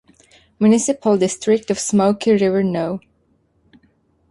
[0.59, 3.01] Municipal District of Smoky River No.